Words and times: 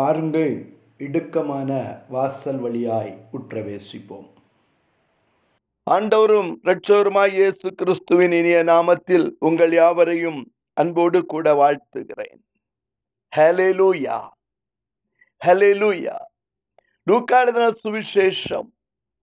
பாருங்கள் 0.00 0.66
இடுக்கமான 0.98 1.70
வாசல் 2.08 2.58
வழியாய் 2.58 3.24
உற்றவேசிப்போம். 3.32 4.28
ஆண்டவரும் 5.90 6.56
இரட்சகருமாய் 6.64 7.30
இயேசு 7.30 7.74
கிறிஸ்துவின் 7.74 8.32
இனிய 8.32 8.64
நாமத்தில் 8.64 9.30
உங்கள் 9.38 9.72
யாவரையும் 9.72 10.52
அன்போடு 10.72 11.26
கூட 11.26 11.54
வாழ்த்துகிறேன். 11.54 12.40
ஹalleluya 13.36 14.28
ஹalleluya 15.46 16.16
லூக்கா 17.02 17.44
சுவிசேஷம் 17.84 18.68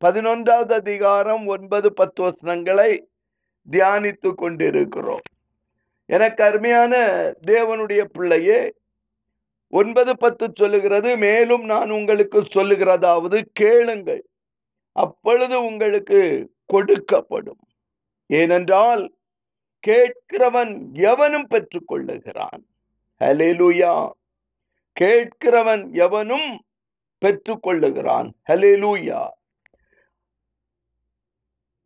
பதினொன்றாவது 0.05 0.71
அதிகாரம் 0.71 1.47
ஒன்பது 1.47 1.93
பத்து 1.93 2.23
வசனங்களை 2.23 3.09
தியானித்து 3.71 4.33
கொண்டிருக்கிறோம். 4.33 5.21
எனக்கு 6.05 6.43
அருமையான 6.43 6.95
தேவனுடைய 7.47 8.03
பிள்ளையே 8.03 8.73
ஒன்பது 9.69 10.17
பத்து 10.17 10.51
சொல்லுகிறது 10.53 11.17
மேலும் 11.17 11.63
நான் 11.63 11.89
உங்களுக்கு 11.89 12.41
சொல்லுகிறதாவது 12.41 13.45
கேளுங்கள். 13.53 14.23
அப்பொழுது 14.91 15.65
உங்களுக்கு 15.65 16.51
கொடுக்கப்படும். 16.73 17.63
ஏனென்றால் 18.27 19.13
கேட்கிறவன் 19.87 20.93
எவனும் 20.93 21.47
பெற்றுக்கொள்ளுகிறான். 21.49 22.63
ஹலேலுயா 23.19 24.09
கேட்கிறவன் 24.99 25.93
எவனும் 25.93 26.63
பெற்றுக்கொள்ளுகிறான். 27.25 28.29
ஹலேலூயா 28.49 29.27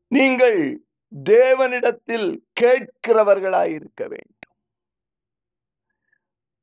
நீங்கள் 0.07 0.82
தேவனிடத்தில் 1.29 2.38
கேட்கிறவர்களாயிருக்க 2.62 4.07
வேண்டும். 4.07 4.41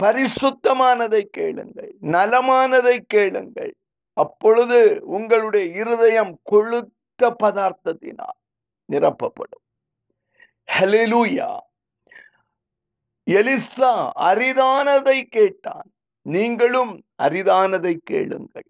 பரிசுத்தமானதை 0.02 1.22
கேளுங்கள் 1.36 1.92
நலமானதை 2.14 2.96
கேளுங்கள். 3.06 3.72
அப்பொழுது 4.16 5.00
உங்களுடைய 5.06 5.66
இருதயம் 5.80 6.34
கொழுத்த 6.50 7.30
பதார்த்தத்தினால் 7.42 8.38
நிரப்பப்படும். 8.92 9.64
ஹலிலூயா 10.69 11.50
எலிசா 13.26 13.92
அரிதானதை 14.30 15.19
கேட்டான். 15.36 15.88
நீங்களும் 16.26 16.92
அரிதானதை 17.22 17.94
கேளுங்கள். 18.04 18.69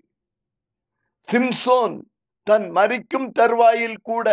சிம்சோன் 1.29 1.97
தன் 2.47 2.69
மறிக்கும் 2.71 3.29
தருவாயில் 3.33 3.99
கூட 4.03 4.29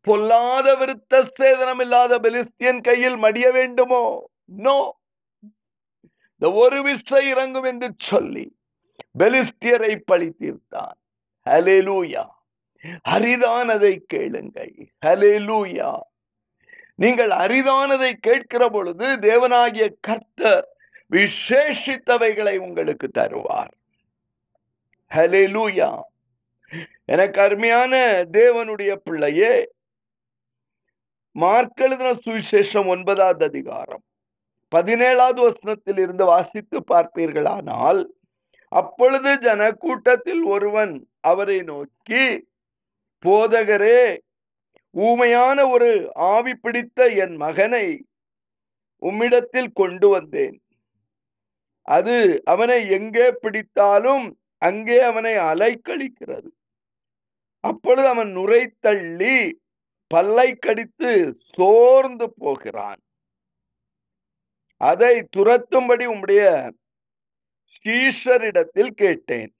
பொல்லாத 0.00 0.66
விருத்த 0.76 1.22
சேதனம் 1.40 1.80
இல்லாத 1.80 2.18
பெலிஸ்தியன் 2.18 2.80
கையில் 2.80 3.16
மடிய 3.16 3.46
வேண்டுமோ? 3.52 4.04
நோ 4.44 4.76
இந்த 6.44 6.56
ஒரு 6.56 6.78
விசை 6.82 7.18
இறங்கும் 7.28 7.66
என்று 7.68 7.88
சொல்லி 7.96 8.42
பெலிஸ்தியரை 9.18 9.92
பழி 10.04 10.26
தீர்த்தான். 10.40 10.96
ஹலேலூயா 11.50 12.24
அரிதானதை 13.08 13.92
கேளுங்கள். 14.06 14.74
ஹலேலூயா 15.06 15.92
நீங்கள் 16.94 17.32
அரிதானதை 17.44 18.12
கேட்கிற 18.20 18.68
பொழுது 18.68 19.06
தேவனாகிய 19.28 19.86
கர்த்தர் 20.00 20.68
விசேஷித்தவைகளை 21.10 22.54
உங்களுக்கு 22.56 23.08
தருவார். 23.18 23.74
ஹலேலூயா 25.14 25.90
எனக்கு 27.04 27.40
அருமையான 27.40 27.94
தேவனுடைய 28.32 28.94
பிள்ளையே 28.94 29.54
மார்க்கெழுதின 31.36 32.12
சுவிசேஷம் 32.26 32.86
ஒன்பதாவது 32.86 33.44
அதிகாரம். 33.44 34.04
பதினேழாவது 34.74 35.40
வசனத்தில் 35.46 36.00
இருந்து 36.04 36.24
வாசித்து 36.24 36.78
பார்ப்பீர்களானால் 36.90 38.00
அப்பொழுது 38.72 39.32
ஜன 39.44 39.62
கூட்டத்தில் 39.82 40.42
ஒருவன் 40.54 40.94
அவரை 41.30 41.58
நோக்கி 41.70 42.24
போதகரே 43.24 44.00
ஊமையான 44.94 45.58
ஒரு 45.74 45.90
ஆவி 46.32 46.52
பிடித்த 46.64 47.06
என் 47.24 47.36
மகனை 47.36 47.86
உம்மிடத்தில் 49.02 49.72
கொண்டு 49.80 50.08
வந்தேன். 50.08 50.56
அது 51.88 52.16
அவனை 52.52 52.78
எங்கே 52.96 53.26
பிடித்தாலும் 53.42 54.26
அங்கே 54.62 54.98
அவனை 55.10 55.34
அலைக்கழிக்கிறது. 55.50 56.50
அப்பொழுது 57.64 58.06
அவன் 58.08 58.30
நுரை 58.36 58.62
தள்ளி 58.86 59.36
பல்லை 60.10 60.48
கடித்து 60.56 61.10
சோர்ந்து 61.54 62.26
போகிறான். 62.42 63.00
அதை 64.76 65.28
துரத்தும்படி 65.36 66.06
உம்முடைய 66.06 66.70
ஸ்ரீஷரிடத்தில் 67.72 68.90
கேட்டேன். 68.90 69.54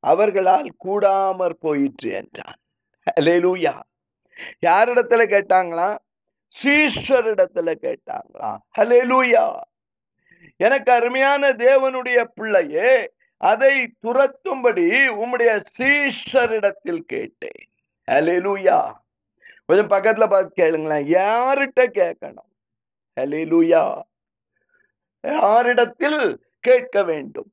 அவர்களால் 0.00 0.74
கூடாமற் 0.84 1.58
போயிற்று 1.60 2.10
என்றான். 2.10 2.58
ஹலேலூயா 3.20 3.80
யாரிடத்துல 4.66 5.22
கேட்டாங்களா? 5.26 5.98
ஸ்ரீஷரிடத்துல 6.62 7.74
கேட்டாங்களா? 7.80 8.56
ஹலேலூயா 8.78 9.60
எனக்கு 10.56 10.92
அருமையான 10.92 11.52
தேவனுடைய 11.52 12.24
பிள்ளையே 12.24 13.12
அதை 13.36 13.94
துரத்தும்படி 14.02 15.08
உம்முடைய 15.08 15.62
சீஷரிடத்தில் 15.78 16.98
கேட்டேன். 16.98 17.68
ஹலேலூயா 18.10 18.92
கொஞ்சம் 19.66 19.90
பக்கத்துல 19.90 20.28
பார்த்து 20.28 20.64
கேளுங்களேன். 20.64 21.06
யார்கிட்ட 21.06 21.80
கேட்கணும்? 21.80 22.50
ஹலேலூயா 23.20 24.00
யாரிடத்தில் 25.24 26.44
கேட்க 26.60 27.02
வேண்டும். 27.02 27.52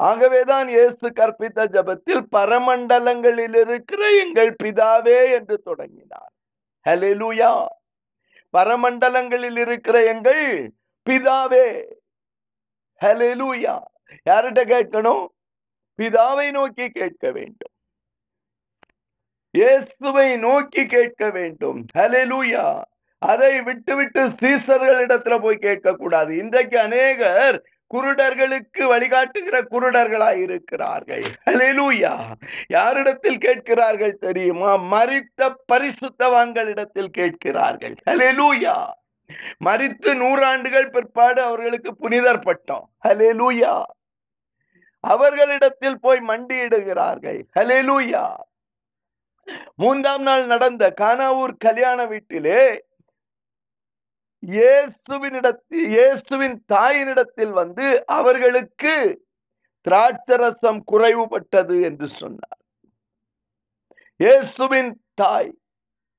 ஆகவேதான் 0.00 0.68
இயேசு 0.68 1.06
கற்பித்த 1.08 1.66
ஜபத்தில் 1.74 2.24
பரமண்டலங்களில் 2.36 3.56
இருக்கிற 3.56 4.02
எங்கள் 4.24 4.54
பிதாவே 4.64 5.32
என்று 5.32 5.62
தொடங்கினார். 5.62 6.32
ஹலெலுயா 6.88 7.66
பரமண்டலங்களில் 8.56 9.56
இருக்கிற 9.56 10.04
எங்கள் 10.04 10.72
பிதாவே. 11.10 11.84
ஹலெலுயா 13.04 13.76
யார்கிட்ட 14.28 14.62
கேட்கணும்? 14.74 15.26
பிதாவை 15.98 16.50
நோக்கி 16.50 16.88
கேட்க 16.88 17.30
வேண்டும். 17.30 17.74
இயேசுவை 19.50 20.36
நோக்கி 20.36 20.86
கேட்க 20.86 21.30
வேண்டும். 21.30 21.86
ஹலெலுயா 21.98 22.82
அதை 23.26 23.62
விட்டுவிட்டு 23.62 24.28
சீசர்களிடத்துல 24.28 25.40
போய் 25.40 25.58
கேட்கக்கூடாது. 25.60 26.30
இன்றைக்கு 26.30 26.80
அநேகர் 26.80 27.62
குருடர்களுக்கு 27.94 28.78
வழிகாட்டுகிற 28.78 29.62
குருடர்களாய் 29.70 30.42
இருக்கிறார்கள். 30.42 31.22
ஹalleluya. 31.50 32.32
யாரிடத்தில் 32.68 33.38
கேட்கிறார்கள் 33.38 34.18
தெரியுமா? 34.18 34.76
மறித்த 34.76 35.54
பரிசுத்தவான்களிடத்தில் 35.72 37.06
கேட்கிறார்கள். 37.06 37.94
ஹalleluya. 38.10 38.86
மரித்து 39.58 40.14
நூறாண்டுகள் 40.14 40.90
பிற்பாடு 40.90 41.42
அவர்களுக்கு 41.42 41.96
புனிதர் 41.96 42.38
பட்டம். 42.38 42.90
ஹalleluya. 43.08 43.82
அவர்களிடத்தில் 45.00 46.00
போய் 46.00 46.20
மண்டியிடுகிறார்கள். 46.28 47.42
ஹalleluya. 47.60 48.34
மூன்றாம் 49.74 50.22
நாள் 50.22 50.46
நடந்த 50.46 50.94
கானாவூர் 51.00 51.56
கல்யாண 51.58 52.06
வீட்டிலே 52.06 52.85
இயேசுவினிடத்தில் 54.46 55.86
இயேசுவின் 55.88 56.64
தாயினிடத்தில் 56.72 57.50
வந்து 57.50 58.06
அவர்களுக்கு 58.06 59.22
திராட்சரசம் 59.88 60.80
குறைவுபட்டது 60.92 61.82
என்று 61.82 62.08
சொன்னார். 62.08 62.60
இயேசுவின் 64.20 65.00
தாய் 65.14 65.58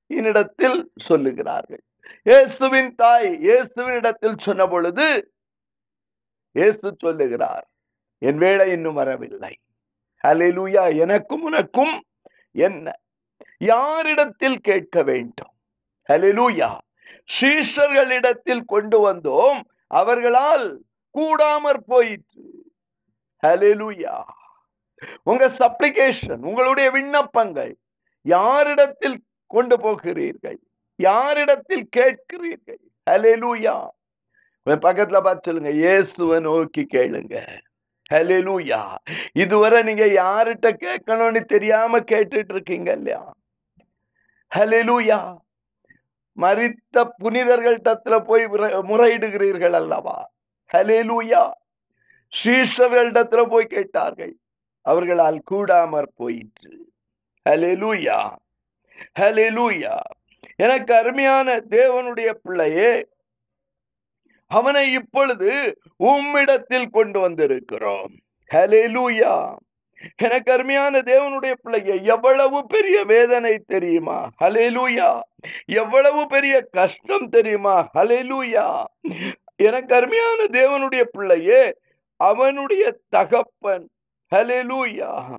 என்னிடத்தில் 0.06 0.92
சொல்லுகிறார்கள். 1.08 1.84
இயேசுவின் 2.22 2.94
தாய் 2.94 3.30
இயேசுவினிடத்தில் 3.42 4.38
சொன்ன 4.38 4.66
பொழுது 4.66 5.30
இயேசு 6.52 6.94
சொல்லுகிறார் 6.98 7.66
என் 8.18 8.38
வேலை 8.38 8.72
இன்னும் 8.72 8.94
வரவில்லை. 8.94 9.54
அலிலூயா 10.24 10.96
எனக்கும் 10.96 11.42
உனக்கும் 11.42 11.94
என்ன? 12.52 12.92
யாரிடத்தில் 13.58 14.60
கேட்க 14.60 15.02
வேண்டும்? 15.02 15.52
ஹalleluya 16.08 16.87
சீஷர்களிடத்தில் 17.30 18.64
கொண்டு 18.66 18.98
வந்தோம். 19.06 19.60
அவர்களால் 20.00 20.66
கூடாமற் 21.14 21.84
போயிற்று. 21.86 22.44
ஹலெலுயா 23.42 24.16
உங்க 25.22 25.44
சப்ளிகேஷன் 25.58 26.42
உங்களுடைய 26.50 26.90
விண்ணப்பங்கள் 26.90 27.72
யாரிடத்தில் 28.26 29.18
கொண்டு 29.50 29.76
போகிறீர்கள்? 29.80 30.58
யாரிடத்தில் 30.98 31.86
கேட்கிறீர்கள்? 31.96 32.82
ஹலெலுயா 33.10 33.76
பக்கத்துல 34.66 35.18
பார்த்து 35.26 35.46
சொல்லுங்க. 35.48 35.70
இயேசுவை 35.82 36.38
நோக்கி 36.46 36.82
கேளுங்க. 36.94 37.36
ஹலெலுயா 38.12 38.82
இதுவரை 39.42 39.78
நீங்க 39.82 40.04
யார்கிட்ட 40.22 40.68
கேட்கணும்னு 40.84 41.40
தெரியாம 41.54 42.00
கேட்டுட்டு 42.12 42.54
இருக்கீங்க 42.56 42.90
இல்லையா? 42.92 43.22
ஹலெலுயா 44.52 45.20
மறித்த 46.40 47.04
புனிதர்கள் 47.16 47.80
தத்துல 47.84 48.20
போய் 48.20 48.44
முறையிடுகிறீர்கள் 48.90 49.76
அல்லவா? 49.80 50.30
ஹலேலூயா 50.72 51.50
சீஷர்களிடத்துல 52.32 53.44
போய் 53.48 53.66
கேட்டார்கள். 53.66 54.34
அவர்களால் 54.82 55.42
கூடாமற் 55.50 56.12
போயிற்று. 56.14 56.92
ஹலேலூயா 57.50 58.20
ஹலேலூயா 59.20 59.96
எனக்கு 60.56 60.96
அருமையான 60.96 61.56
தேவனுடைய 61.70 62.30
பிள்ளையே 62.30 63.06
அவனை 64.50 64.92
இப்பொழுது 64.92 65.78
உம்மிடத்தில் 65.98 66.90
கொண்டு 66.90 67.28
வந்திருக்கிறோம். 67.28 68.14
ஹலேலூயா 68.54 69.56
எனக்கு 70.16 70.52
அருமையான 70.52 71.00
தேவனுடைய 71.00 71.54
பிள்ளைய 71.62 72.02
எவ்வளவு 72.02 72.66
பெரிய 72.66 73.04
வேதனை 73.04 73.58
தெரியுமா? 73.58 74.28
ஹலேலூயா 74.40 75.20
எவ்வளவு 75.66 76.26
பெரிய 76.26 76.60
கஷ்டம் 76.70 77.28
தெரியுமா? 77.28 77.90
ஹலெலூயா 77.94 78.86
எனக்கு 79.56 79.94
அருமையான 79.94 80.44
தேவனுடைய 80.52 81.02
பிள்ளையே 81.02 81.62
அவனுடைய 82.16 82.84
தகப்பன் 83.08 83.86
ஹalleluya 84.32 85.38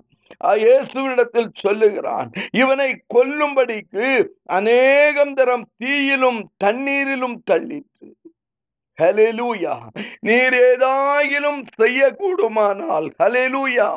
இயேசுவிடத்தில் 0.56 1.50
சொல்லுகிறான் 1.54 2.30
இவனை 2.52 2.88
கொல்லும்படிக்கு 3.14 4.06
அநேகம் 4.44 5.34
தரம் 5.34 5.66
தீயிலும் 5.76 6.40
தண்ணீரிலும் 6.64 7.36
தள்ளிற்று. 7.44 8.08
ஹலேலூயா 8.98 9.74
நீர் 10.20 10.54
ஏதாயிலும் 10.54 11.64
செய்யக்கூடுமானால் 11.80 13.08
ஹலேலூயா 13.18 13.88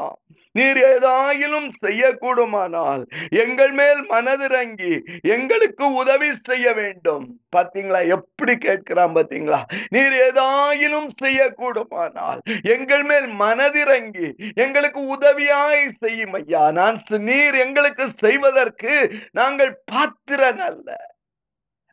நீர் 0.55 0.79
ஏதாயிலும் 0.93 1.69
செய்யக்கூடுமானால் 1.83 3.03
எங்கள் 3.43 3.71
மேல் 3.71 4.01
மனதிறங்கி 4.09 4.93
எங்களுக்கு 5.35 5.85
உதவி 5.93 6.29
செய்ய 6.49 6.73
வேண்டும். 6.73 7.25
பாத்தீங்களா? 7.55 7.99
எப்படி 8.07 8.53
கேட்கிறான் 8.65 9.15
பாத்தீங்களா? 9.17 9.61
நீர் 9.89 10.15
ஏதாயிலும் 10.27 11.09
செய்யக்கூடுமானால் 11.23 12.41
எங்கள் 12.75 13.03
மேல் 13.03 13.27
மனதிறங்கி 13.43 14.29
எங்களுக்கு 14.55 15.01
உதவியாய் 15.15 15.83
செய்யும் 16.03 16.33
ஐயா 16.33 16.63
நான் 16.71 16.99
நீர் 17.29 17.55
எங்களுக்கு 17.55 18.05
செய்வதற்கு 18.23 18.93
நாங்கள் 19.31 19.73
பாத்திரன் 19.91 20.63
அல்ல. 20.69 20.89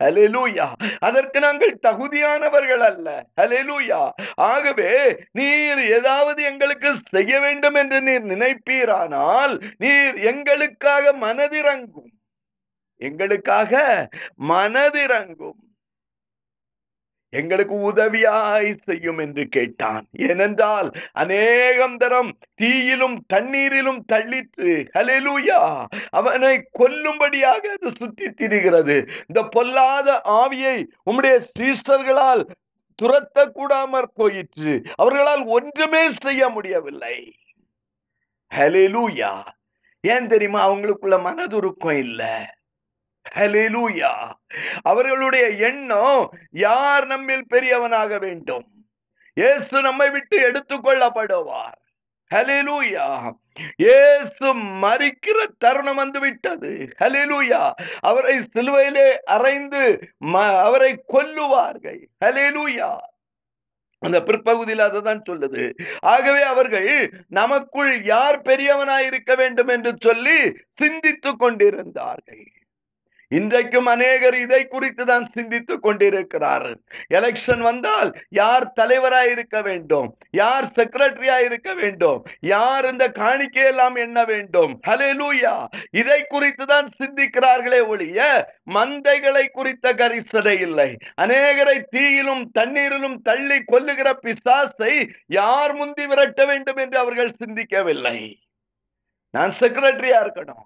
ஹalleluya. 0.01 0.67
அதற்கு 0.99 1.39
நாங்கள் 1.39 1.79
தகுதியானவர்கள் 1.87 2.83
அல்ல. 2.89 3.25
ஹalleluya. 3.41 4.01
ஆகவே 4.35 4.91
நீர் 5.31 5.81
ஏதாவது 5.91 6.43
எங்களுக்கு 6.43 6.89
செய்ய 7.05 7.39
வேண்டும் 7.39 7.75
என்று 7.75 8.01
நீர் 8.01 8.25
நினைப்பீரானால் 8.25 9.55
நீர் 9.77 10.17
எங்களுக்காக 10.19 11.13
மனதிறங்கும். 11.13 12.11
எங்களுக்காக 13.01 13.73
மனதிறங்கும். 14.47 15.59
எங்களுக்கு 17.31 17.75
உதவியாய் 17.75 18.77
செய்யும் 18.81 19.17
என்று 19.17 19.47
கேட்டான். 19.47 20.05
ஏனென்றால் 20.11 20.91
அநேகம் 21.11 21.97
தரம் 21.97 22.31
தீயிலும் 22.61 23.25
தண்ணீரிலும் 23.33 23.99
தள்ளிற்று 24.05 24.89
ஹalleluya 24.93 25.85
அவனை 26.09 26.69
கொல்லும்படியாக 26.79 27.63
அது 27.75 27.91
சுற்றி 27.95 28.29
திரிகிறது. 28.29 29.09
இந்த 29.27 29.43
பொல்லாத 29.43 30.21
ஆவியை 30.25 30.85
உம்முடைய 31.11 31.41
சீஸ்டர்களால் 31.59 32.43
துரத்த 33.01 33.39
கூடாமற் 33.39 34.11
போயிற்று. 34.13 34.81
அவர்களால் 34.95 35.43
ஒன்றுமே 35.45 36.11
செய்ய 36.11 36.49
முடியவில்லை. 36.49 37.33
ஹalleluya. 38.55 39.43
ஏன் 40.01 40.27
தெரியுமா? 40.27 40.71
அவங்களுக்குள்ள 40.71 41.17
மனதுருக்கம் 41.19 41.97
இல்லை. 41.97 42.60
அவர்களுடைய 44.83 45.45
எண்ணம் 45.69 46.23
யார் 46.51 47.05
நம்மில் 47.05 47.45
பெரியவனாக 47.47 48.17
வேண்டும்? 48.17 48.65
இயேசு 49.37 49.81
நம்மை 49.81 50.09
விட்டு 50.09 50.37
எடுத்துக்கொள்ளப்படுவார் 50.49 51.77
ஹalleluya 52.31 53.05
இயேசு 53.77 54.47
மறிக்கிற 54.83 55.37
தருணம் 55.57 55.95
வந்து 55.95 56.19
விட்டது 56.19 56.71
ஹalleluya 57.01 57.61
அவரை 58.01 58.35
சிலுவையிலே 58.53 59.07
அரைந்து 59.35 59.81
அவரை 60.67 60.91
கொல்லுவார்கள். 61.13 62.01
ஹalleluya 62.25 62.89
அந்த 64.01 64.17
பிற்பகுதியில் 64.23 64.79
அதுதான் 64.79 65.21
சொல்லுது. 65.29 65.63
ஆகவே 65.99 66.41
அவர்கள் 66.43 66.89
நமக்குள் 67.39 67.91
யார் 68.03 68.39
பெரியவனாய் 68.41 69.05
இருக்க 69.05 69.35
வேண்டும் 69.35 69.67
என்று 69.67 69.91
சொல்லி 70.01 70.37
சிந்தித்துக் 70.73 71.39
கொண்டிருந்தார்கள். 71.39 72.45
இன்றைக்கும் 73.31 73.85
அநேகர் 73.85 74.35
இதை 74.35 74.67
குறித்து 74.67 75.05
தான் 75.05 75.25
சிந்தித்துக் 75.25 75.83
கொண்டிருக்கிறார்கள் 75.83 76.77
எலெக்ஷன் 77.07 77.59
வந்தால் 77.59 78.09
யார் 78.29 78.65
தலைவராய் 78.79 79.31
இருக்க 79.31 79.61
வேண்டும்? 79.61 80.09
யார் 80.31 80.65
செக்ரட்டரியா 80.77 81.37
இருக்க 81.45 81.73
வேண்டும்? 81.73 82.21
யார் 82.39 82.85
இந்த 82.85 83.07
காணிக்கையெல்லாம் 83.09 83.95
எண்ண 83.95 84.23
வேண்டும்? 84.23 84.73
ஹalleluya 84.87 85.67
இதை 85.91 86.19
குறித்து 86.29 86.65
தான் 86.65 86.89
சிந்திக்கிறார்களே 86.99 87.87
ஒழிய 87.87 88.19
மந்தைகளை 88.73 89.45
குறித்த 89.51 89.93
கரிசனை 89.93 90.59
இல்லை. 90.59 90.89
அநேகரை 91.17 91.77
தீயிலும் 91.89 92.43
தண்ணீரிலும் 92.59 93.17
தள்ளி 93.21 93.59
கொல்லுகிற 93.71 94.09
பிசாசை 94.25 94.93
யார் 95.25 95.75
முந்தி 95.75 96.05
விரட்ட 96.05 96.45
வேண்டும் 96.45 96.77
என்று 96.77 96.97
அவர்கள் 96.97 97.37
சிந்திக்கவில்லை. 97.43 98.17
நான் 99.33 99.53
செக்ரட்டரியா 99.59 100.19
இருக்கணும். 100.25 100.65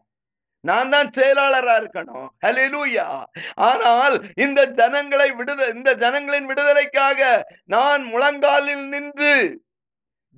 நான் 0.70 0.92
தான் 0.94 1.10
செயலாளரா 1.18 1.76
இருக்கணும். 1.82 2.28
ஹalleluya 2.46 3.08
ஆனால் 3.70 4.16
இந்த 4.46 4.60
ஜனங்களை 4.80 5.30
விடுதலை 5.40 5.70
இந்த 5.78 5.92
ஜனங்களின் 6.04 6.50
விடுதலைக்காக 6.52 7.20
நான் 7.76 8.04
முழங்காலில் 8.14 8.86
நின்று 8.94 9.34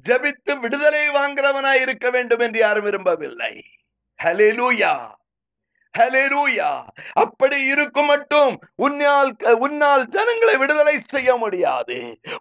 ஜெபித்து 0.05 0.53
விடுதலை 0.63 1.03
வாங்குறவனாய் 1.19 1.81
இருக்க 1.85 2.07
வேண்டும் 2.15 2.43
என்று 2.47 2.59
யாரும் 2.65 2.87
விரும்பவில்லை. 2.87 3.53
ஹalleluya 4.19 4.95
ஹalleluya 5.93 6.71
அப்படி 7.21 7.57
இருக்கும் 7.73 8.09
மட்டும் 8.11 8.53
உன்னால் 8.85 9.29
உன்னால் 9.65 10.03
ஜனங்களை 10.15 10.55
விடுதலை 10.61 10.95
செய்ய 11.13 11.29
முடியாது. 11.43 11.97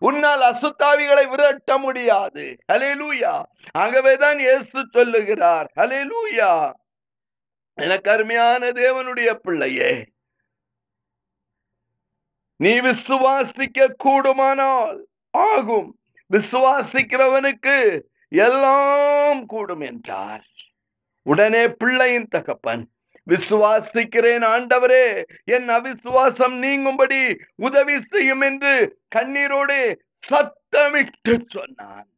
உன்னால் 0.08 0.42
அசுத்தாவிகளை 0.50 1.24
விரட்ட 1.32 1.78
முடியாது. 1.84 2.44
ஹalleluya 2.72 3.32
ஆகவேதான் 3.84 4.40
இயேசு 4.46 4.78
சொல்லுகிறார். 4.96 5.68
ஹalleluya 5.80 6.50
எனக்கு 7.78 8.08
அருமையான 8.10 8.68
தேவனுடைய 8.82 9.30
பிள்ளையே 9.34 9.92
நீ 12.60 12.72
விசுவாசிக்க 12.80 13.88
கூடுமானால் 14.04 14.98
ஆகும். 15.30 15.88
விசுவாசிக்கிறவனுக்கு 16.30 17.76
எல்லாம் 18.28 19.40
கூடும் 19.46 19.80
என்றார். 19.80 20.46
உடனே 21.26 21.62
பிள்ளையின் 21.68 22.28
தகப்பன் 22.28 22.84
விசுவாசிக்கிறேன் 23.26 24.44
ஆண்டவரே 24.54 25.06
என் 25.44 25.68
அவிசுவாசம் 25.68 26.56
நீங்கும்படி 26.64 27.20
உதவி 27.56 27.96
செய்யும் 28.12 28.40
என்று 28.40 28.74
கண்ணீரோடு 29.16 29.78
சத்தமிட்டு 30.28 31.34
சொன்னான். 31.48 32.08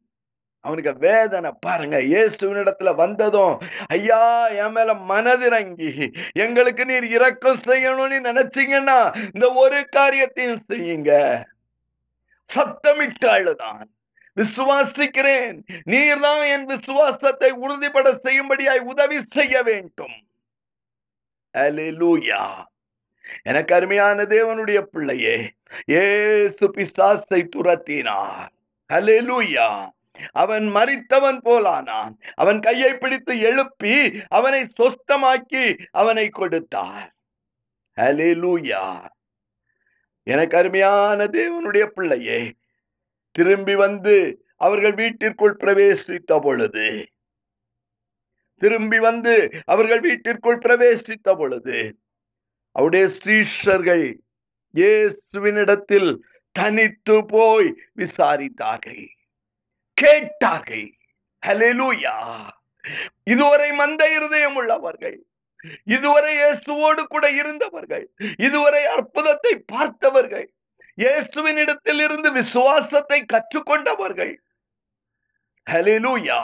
அவனுக்கு 0.61 0.93
வேதனை. 0.97 1.51
பாருங்க 1.59 1.97
இயேசுவினிடத்துல 2.01 2.95
வந்ததும் 2.95 3.55
ஐயா 3.87 4.47
என் 4.47 4.71
மேல 4.71 4.93
மனதிறங்கி 4.93 5.91
எங்களுக்கு 6.33 6.85
நீர் 6.85 7.07
இரக்கம் 7.07 7.61
செய்யணும்னு 7.67 8.19
நினைச்சீங்கன்னா 8.29 8.99
இந்த 9.33 9.47
ஒரு 9.53 9.85
காரியத்தையும் 9.89 10.63
செய்யுங்க. 10.67 11.11
சத்தமிட்டு 12.49 13.87
விசுவாசிக்கிறேன். 14.37 15.55
நீர்தான் 15.85 16.43
என் 16.51 16.65
விசுவாசத்தை 16.65 17.51
உறுதிப்பட 17.51 18.07
செய்யும்படியாய் 18.23 18.79
உதவி 18.79 19.21
செய்ய 19.29 19.63
வேண்டும். 19.63 20.17
அல்லேலூயா 21.53 22.43
எனக்கு 23.43 23.75
அருமையான 23.75 24.23
தேவனுடைய 24.23 24.81
பிள்ளையே 24.81 25.51
ஏசு 25.85 26.67
பிசாசை 26.77 27.41
துரத்தினார். 27.55 28.51
அலிலூயா 28.89 29.89
அவன் 30.31 30.65
மறித்தவன் 30.75 31.39
போலானான். 31.45 32.13
அவன் 32.35 32.59
கையை 32.59 32.91
பிடித்து 32.97 33.39
எழுப்பி 33.39 33.95
அவனை 34.29 34.61
சொஸ்தமாக்கி 34.79 35.65
அவனை 35.91 36.29
கொடுத்தார் 36.29 37.09
ஹalleluya. 37.97 39.09
எனக்கு 40.23 40.57
அருமையான 40.57 41.25
தேவனுடைய 41.27 41.85
பிள்ளையே 41.85 42.39
திரும்பி 43.31 43.75
வந்து 43.75 44.15
அவர்கள் 44.57 44.93
வீட்டிற்குள் 44.93 45.57
பிரவேசித்த 45.59 46.39
பொழுது 46.39 46.87
திரும்பி 48.61 48.99
வந்து 48.99 49.33
அவர்கள் 49.65 49.99
வீட்டிற்குள் 49.99 50.57
பிரவேசித்த 50.57 51.35
பொழுது 51.35 51.95
அவருடைய 52.71 53.07
சீஷர்கள் 53.23 54.07
இயேசுவினிடத்தில் 54.75 56.09
தனித்து 56.51 57.25
போய் 57.25 57.69
விசாரித்தார்கள். 57.95 59.05
கேட்டார்கள். 60.03 60.87
ஹலெலூயா 61.43 62.15
இதுவரை 63.33 63.69
மந்த 63.81 64.01
இருதயம் 64.17 64.57
உள்ளவர்கள் 64.61 65.17
இதுவரை 65.95 66.31
இயேசுவோடு 66.37 67.01
கூட 67.13 67.25
இருந்தவர்கள் 67.41 68.05
இதுவரை 68.47 68.83
அற்புதத்தை 68.95 69.53
பார்த்தவர்கள் 69.73 70.47
இயேசுவின் 70.97 71.59
இடத்தில் 71.63 72.01
இருந்து 72.05 72.29
விசுவாசத்தை 72.31 73.19
கற்றுக்கொண்டவர்கள். 73.33 74.33
ஹலெலூயா 75.67 76.39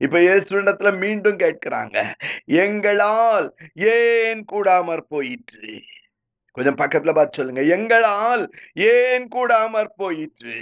இப்ப 0.00 0.16
இயேசுவிடத்துல 0.18 0.90
மீண்டும் 1.02 1.38
கேட்கிறாங்க 1.38 1.98
எங்களால் 2.64 3.46
ஏன் 3.94 4.42
கூடாமற் 4.52 5.08
போயிற்று? 5.14 5.70
கொஞ்சம் 6.56 6.78
பக்கத்துல 6.82 7.12
பார்த்து 7.14 7.38
சொல்லுங்க 7.38 7.62
எங்களால் 7.76 8.44
ஏன் 8.90 9.26
கூடாமற் 9.34 9.96
போயிற்று? 10.02 10.58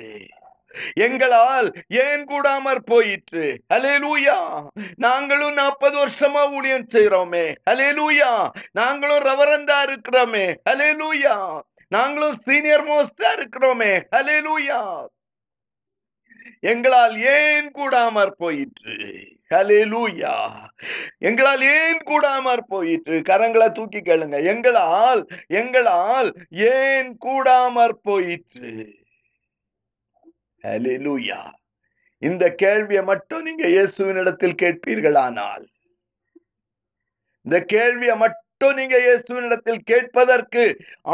எங்களால் 0.93 1.73
ஏன் 1.89 2.25
கூடாமற் 2.25 2.87
போயிற்று? 2.87 3.61
அலேலூயா 3.75 4.67
நாங்களும் 4.97 5.53
நாற்பது 5.53 6.07
வருஷமா 6.07 6.53
ஊழியம் 6.53 6.87
செய்யறோமே 6.93 7.55
அலேலூயா 7.71 8.51
நாங்களும் 8.73 9.25
ரவரண்டா 9.25 9.79
இருக்கிறோமே. 9.83 10.55
அலேலூயா 10.71 11.61
நாங்களும் 11.89 12.39
சீனியர் 12.43 12.87
மோஸ்டா 12.87 13.29
இருக்கிறோமே. 13.37 14.03
அலேலூயா 14.17 15.05
எங்களால் 16.61 17.21
ஏன் 17.21 17.71
கூடாமற் 17.71 18.37
போயிற்று? 18.37 19.33
லூயா 19.55 20.51
எங்களால் 21.19 21.63
ஏன் 21.63 21.99
கூடாமற் 21.99 22.67
போயிற்று? 22.69 23.23
கரங்களை 23.29 23.71
தூக்கி 23.71 23.99
கேளுங்க. 23.99 24.45
எங்களால் 24.45 25.27
எங்களால் 25.47 26.35
ஏன் 26.51 27.17
கூடாமற் 27.25 28.01
போயிற்று? 28.03 28.95
ஹalleluya. 30.65 31.41
இந்த 32.23 32.45
கேள்வியை 32.63 33.03
மட்டும் 33.11 33.43
நீங்க 33.43 33.65
இயேசுவின் 33.69 34.21
இடத்தில் 34.23 34.61
கேட்பீர்களானால் 34.63 35.65
இந்த 37.47 37.57
கேள்வியை 37.73 38.15
மட்டும் 38.25 38.77
நீங்க 38.79 38.97
இயேசுவின் 39.07 39.47
இடத்தில் 39.49 39.83
கேட்பதற்கு 39.91 40.63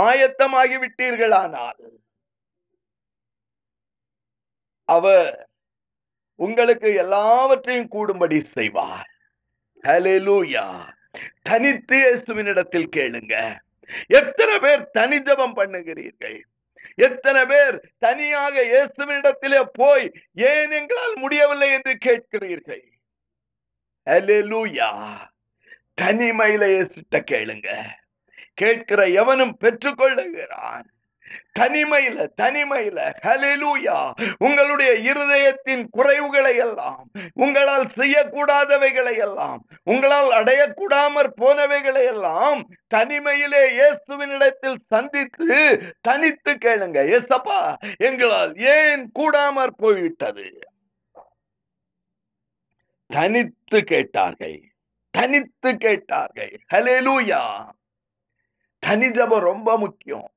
ஆயத்தமாகி 0.07 0.77
விட்டீர்களானால் 0.85 1.81
அவர் 4.97 5.33
உங்களுக்கு 6.41 6.89
எல்லாவற்றையும் 7.05 7.91
கூடும்படி 7.97 8.39
செய்வார். 8.57 9.11
ஹalleluya. 9.85 10.65
தனித்து 11.43 11.97
இயேசுவின் 11.97 12.51
இடத்தில் 12.53 12.93
கேளுங்க. 12.97 13.35
எத்தனை 14.21 14.55
பேர் 14.59 14.83
தனி 14.99 15.19
ஜபம் 15.29 15.57
பண்ணுகிறீர்கள்? 15.59 16.41
எத்தனை 16.95 17.47
பேர் 17.47 17.93
தனியாக 17.99 18.63
இயேசுவினிடத்திலே 18.63 19.63
போய் 19.73 20.13
ஏன் 20.35 20.71
எங்களால் 20.71 21.17
முடியவில்லை? 21.17 21.71
என்று 21.71 21.99
கேட்கிறீர்கள். 22.05 22.85
தனிமையில 26.01 26.65
இயேசுட்ட 26.67 27.21
கேளுங்க. 27.31 27.83
கேட்கிற 28.55 29.09
எவனும் 29.09 29.57
பெற்றுக்கொள்ளுகிறான். 29.61 30.85
தனிமையில 31.59 32.27
தனிமையில 32.43 32.99
ஹலிலூயா 33.23 33.99
உங்களுடைய 34.39 34.93
இருதயத்தின் 35.13 35.85
குறைவுகளை 35.97 36.57
எல்லாம் 36.57 37.11
உங்களால் 37.35 37.87
செய்யக்கூடாதவைகளை 37.87 39.17
எல்லாம் 39.19 39.69
உங்களால் 39.85 40.45
அடையக்கூடாமற் 40.45 41.33
போனவைகளை 41.41 42.05
எல்லாம் 42.07 42.69
தனிமையிலே 42.95 43.71
இயேசுவின் 43.71 44.31
இடத்தில் 44.31 44.79
சந்தித்து 44.87 45.81
தனித்து 46.01 46.53
கேளுங்க. 46.65 46.99
ஏசப்பா 47.17 47.77
எங்களால் 47.99 48.57
ஏன் 48.57 49.11
கூடாமற் 49.19 49.77
போய்விட்டது? 49.77 50.59
தனித்து 53.07 53.85
கேட்டார்கள். 53.85 54.59
தனித்து 55.11 55.77
கேட்டார்கள். 55.77 56.61
ஹalleluya 56.75 57.71
தனி 58.79 59.11
ஜபம் 59.11 59.41
ரொம்ப 59.41 59.79
முக்கியம். 59.79 60.31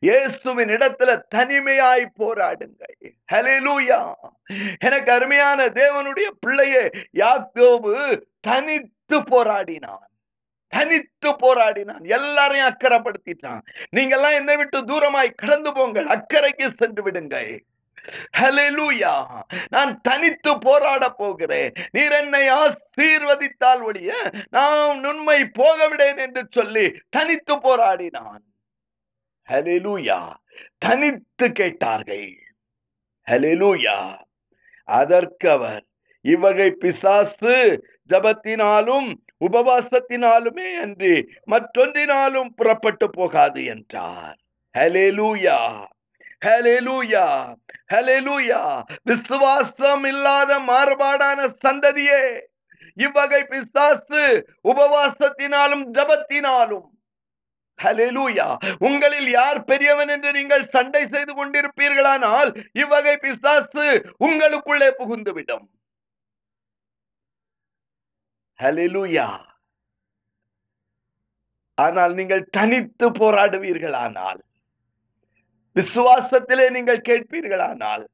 இயேசுவின் 0.00 0.68
இடத்துல 0.68 1.20
தனிமையாய் 1.34 2.04
போராடுங்கள். 2.20 2.96
எனக்கு 4.78 5.12
அருமையான 5.12 5.66
தேவனுடைய 5.66 6.28
பிள்ளையே 6.40 6.90
யாக்கோபு 7.14 8.22
தனித்து 8.40 9.20
போராடினான். 9.20 10.06
தனித்து 10.68 11.30
போராடினான். 11.30 12.04
எல்லாரையும் 12.08 12.68
அக்கறைப்படுத்திட்டான். 12.68 13.60
நீங்க 13.90 14.16
எல்லாம் 14.16 14.32
என்னை 14.32 14.56
விட்டு 14.56 14.78
தூரமாய் 14.84 15.34
கடந்து 15.36 15.72
போங்கள். 15.72 16.06
அக்கறைக்கு 16.06 16.68
சென்று 16.68 17.02
விடுங்கள். 17.02 17.64
ஹalleluya 18.38 19.14
நான் 19.68 20.00
தனித்து 20.00 20.58
போராட 20.58 21.08
போகிறேன். 21.08 21.72
நீர் 21.90 22.12
என்னை 22.12 22.48
ஆசீர்வதித்தால் 22.50 23.82
ஒழிய 23.82 24.12
நான் 24.50 25.04
உண்மை 25.04 25.42
போகவிடேன் 25.58 26.16
என்று 26.16 26.46
சொல்லி 26.50 26.86
தனித்து 27.10 27.56
போராடினான். 27.56 28.42
ஹalleluya 29.48 30.18
தனித்து 30.78 31.46
கேட்டார்கள். 31.52 32.30
ஹalleluya 33.26 33.96
அதற்கு 34.88 35.50
அவர் 35.50 35.84
இவ்வகை 36.24 36.70
பிசாசு 36.70 37.56
ஜபத்தினாலும் 38.10 39.08
உபவாசத்தினாலுமே 39.40 40.68
அன்றி 40.74 41.14
மற்றொன்றினாலும் 41.46 42.50
புறப்பட்டு 42.56 43.06
போகாது 43.10 43.64
என்றார். 43.64 44.38
ஹலெலூயா 44.74 45.58
ஹலெலூயா 46.46 47.26
ஹலெலூயா 47.92 48.62
விசுவாசம் 49.02 50.04
இல்லாத 50.04 50.58
மாறுபாடான 50.60 51.48
சந்ததியே. 51.64 52.22
இவ்வகை 52.96 53.42
பிசாசு 53.44 54.22
உபவாசத்தினாலும் 54.64 55.84
ஜபத்தினாலும் 55.98 56.88
உங்களில் 58.78 59.30
யார் 59.30 59.64
பெரியவன் 59.64 60.08
என்று 60.08 60.32
நீங்கள் 60.32 60.68
சண்டை 60.68 61.06
செய்து 61.06 61.32
கொண்டிருப்பீர்களானால் 61.34 62.64
இவ்வகை 62.72 63.16
பிசாசு 63.16 63.86
உங்களுக்குள்ளே 64.20 64.90
புகுந்துவிடும். 65.00 65.66
ஹalleluya. 68.58 69.28
ஆனால் 71.74 72.14
நீங்கள் 72.14 72.48
தனித்து 72.50 73.10
போராடுவீர்களானால் 73.10 74.40
விசுவாசத்திலே 75.76 76.70
நீங்கள் 76.70 77.06
கேட்பீர்களானால் 77.08 78.04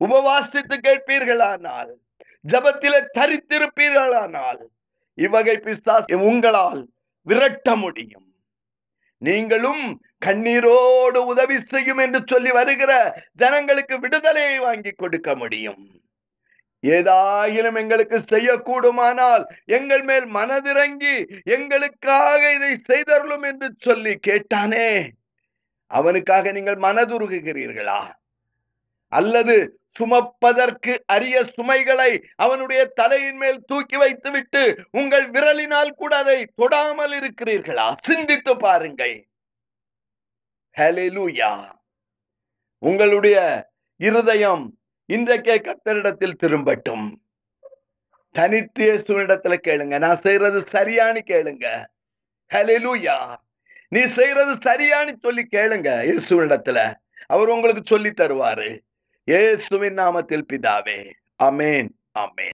உபவாசித்து 0.00 0.76
கேட்பீர்களானால் 0.88 1.90
ஜபத்திலே 2.52 3.00
தரித்திருப்பீர்களானால் 3.18 4.60
இவ்வகை 5.14 5.56
பிசாசு 5.56 6.20
உங்களால் 6.20 6.88
விரட்ட 7.26 7.76
முடியும். 7.76 8.31
நீங்களும் 9.28 9.82
கண்ணீரோடு 10.26 11.20
உதவி 11.32 11.56
செய்யும் 11.72 12.00
என்று 12.04 12.20
சொல்லி 12.32 12.50
வருகிற 12.50 12.92
ஜனங்களுக்கு 13.42 13.96
விடுதலையை 14.04 14.56
வாங்கி 14.58 14.92
கொடுக்க 14.92 15.30
முடியும். 15.42 15.82
ஏதாயினும் 16.84 17.78
எங்களுக்கு 17.80 18.18
செய்யக்கூடுமானால் 18.32 19.42
எங்கள் 19.78 20.04
மேல் 20.10 20.26
மனதிறங்கி 20.38 21.16
எங்களுக்காக 21.56 22.40
இதை 22.54 22.72
செய்தருளும் 22.90 23.46
என்று 23.50 23.68
சொல்லி 23.78 24.14
கேட்டானே 24.28 24.88
அவனுக்காக 25.90 26.52
நீங்கள் 26.52 26.80
மனதுருகுகிறீர்களா? 26.86 28.00
அல்லது 29.18 29.56
சுமப்பதற்கு 29.98 30.92
அரிய 31.14 31.36
சுமைகளை 31.54 32.12
அவனுடைய 32.36 32.82
தலையின் 33.00 33.40
மேல் 33.42 33.58
தூக்கி 33.70 33.96
வைத்துவிட்டு 34.02 34.62
உங்கள் 34.90 35.26
விரலினால் 35.30 35.90
கூட 36.00 36.12
அதை 36.22 36.38
தொடாமல் 36.60 37.14
இருக்கிறீர்களா? 37.18 37.88
சிந்தித்து 38.08 38.52
பாருங்கள். 38.56 39.16
உங்களுடைய 42.82 43.36
இருதயம் 44.00 44.64
இன்றைக்கே 45.08 45.56
கத்தரிடத்தில் 45.58 46.40
திரும்பட்டும். 46.42 47.06
தனித்து 48.34 48.82
இயேசுவினிடத்துல 48.86 49.54
கேளுங்க. 49.66 49.96
நான் 50.04 50.22
செய்யறது 50.26 50.60
சரியானு 50.72 51.20
கேளுங்க. 51.30 51.66
ஹலெலுயா 52.50 53.18
நீ 53.92 54.02
செய்யறது 54.18 54.54
சரியானு 54.68 55.12
சொல்லி 55.20 55.44
கேளுங்க 55.56 55.90
இயேசுவினிடத்துல. 56.08 56.80
அவர் 57.26 57.52
உங்களுக்கு 57.56 57.82
சொல்லி 57.84 58.10
தருவாரு. 58.20 58.70
இயேசுவின் 59.24 59.96
நாமத்தில் 59.96 60.44
பிதாவே. 60.52 61.12
அமேன் 61.42 61.88
அமேன் 62.18 62.50